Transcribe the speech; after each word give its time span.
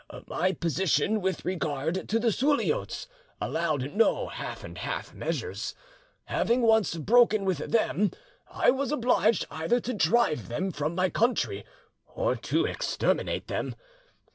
"My 0.25 0.51
position 0.53 1.21
with 1.21 1.45
regard 1.45 2.09
to 2.09 2.17
the 2.17 2.31
Suliotes 2.31 3.05
allowed 3.39 3.93
no 3.93 4.29
half 4.29 4.63
and 4.63 4.75
half 4.79 5.13
measures. 5.13 5.75
Having 6.25 6.63
once 6.63 6.95
broken 6.95 7.45
with 7.45 7.59
them, 7.59 8.09
I 8.49 8.71
was 8.71 8.91
obliged 8.91 9.45
either 9.51 9.79
to 9.81 9.93
drive 9.93 10.47
them 10.47 10.71
from 10.71 10.95
my 10.95 11.11
country 11.11 11.67
or 12.15 12.35
to 12.35 12.65
exterminate 12.65 13.45
them. 13.45 13.75